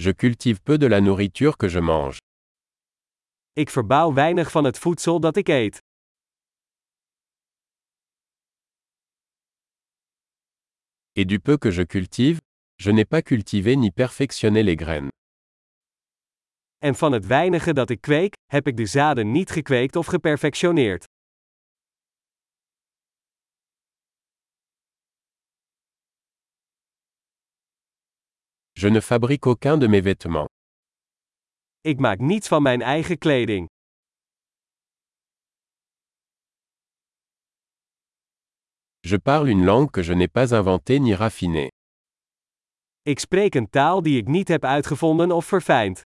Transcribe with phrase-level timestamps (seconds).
[0.00, 2.18] Je cultive peu de la nourriture que je mange.
[3.52, 5.78] Ik verbouw weinig van het voedsel dat ik eet.
[11.12, 12.38] Et du peu que je cultive,
[12.74, 15.10] je n'ai pas cultivé ni perfectionné les graines.
[16.78, 21.04] En van het weinige dat ik kweek, heb ik de zaden niet gekweekt of geperfectioneerd.
[28.80, 30.46] Je ne fabrique aucun de mes vêtements.
[31.80, 33.66] Ik maak niets van mijn eigen kleding.
[39.00, 41.68] Je parle une langue que je n'ai pas inventée ni raffinée.
[43.02, 46.00] Ik spreek een taal die ik niet heb uitgevonden of verfijnd.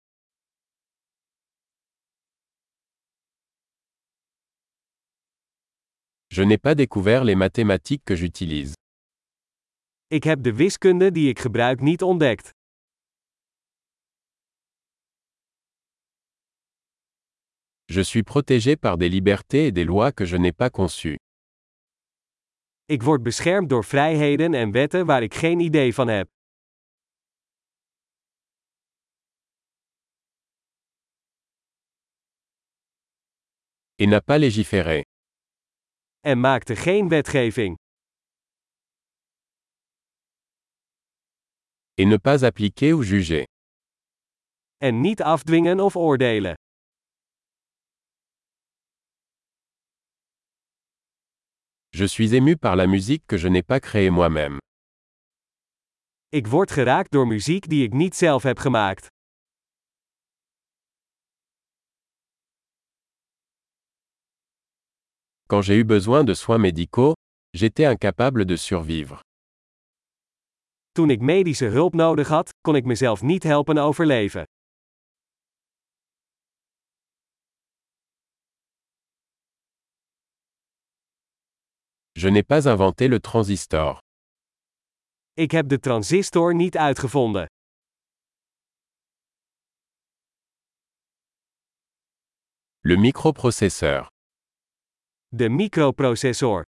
[6.28, 8.74] Je n'ai pas découvert les mathématiques que j'utilise.
[10.08, 12.58] Ik heb de wiskunde die ik gebruik niet ontdekt.
[17.92, 21.18] Je suis protégé par des libertés et des lois que je n'ai pas conçues.
[22.86, 26.28] Ik word beschermd door vrijheden en wetten waar ik geen idee van heb.
[33.96, 35.02] Et n'a pas légiféré.
[36.20, 37.76] En maakte geen wetgeving.
[41.94, 43.44] Et ne pas appliquer ou juger.
[44.78, 46.54] En niet afdwingen of oordelen.
[51.92, 54.58] Je suis ému par la musique que je n'ai pas créée moi-même.
[56.30, 59.08] Ik word geraakt door muziek die ik niet zelf heb gemaakt.
[65.48, 67.14] Quand j'ai eu besoin de soins médicaux,
[67.58, 69.20] j'étais incapable de survivre.
[70.92, 74.44] Toen ik medische hulp nodig had, kon ik mezelf niet helpen overleven.
[82.22, 83.98] Je n'ai pas inventé le transistor.
[85.34, 87.46] Ik heb de transistor niet uitgevonden.
[92.80, 94.08] Le microprocesseur.
[95.28, 96.64] De microprocessor.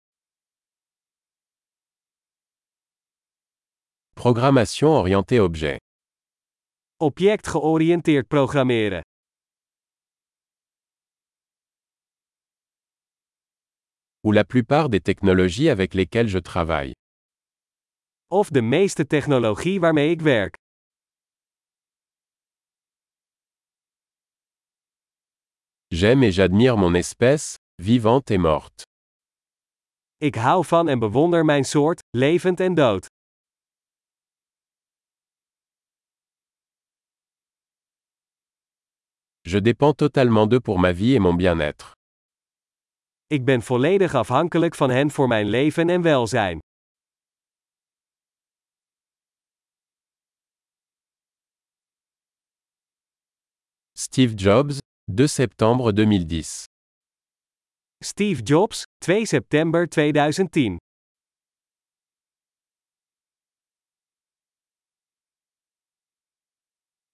[4.14, 5.80] Programmation orientée objet.
[6.98, 9.02] Object georiënteerd programmeren.
[14.28, 16.94] Ou la plupart des technologies avec lesquelles je travaille.
[18.30, 20.56] Of de meeste technologie waarmee ik werk.
[25.92, 28.84] J'aime et j'admire mon espèce, vivante et morte.
[30.18, 33.06] Ik hou van en bewonder mijn soort, levend en dood.
[39.46, 41.97] Je dépends totalement d'eux pour ma vie et mon bien-être.
[43.30, 46.60] Ik ben volledig afhankelijk van hen voor mijn leven en welzijn.
[53.98, 54.78] Steve Jobs,
[55.14, 56.66] 2 septembre 2010.
[58.04, 60.78] Steve Jobs, 2 september 2010